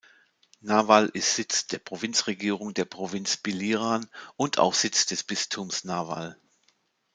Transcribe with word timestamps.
Naval 0.61 1.09
ist 1.13 1.35
Sitz 1.35 1.67
der 1.67 1.77
Provinzregierung 1.77 2.73
der 2.73 2.85
Provinz 2.85 3.37
Biliran 3.37 4.09
und 4.35 4.57
auch 4.57 4.73
Sitz 4.73 5.05
des 5.05 5.23
Bistums 5.23 5.83
Naval. 5.83 6.39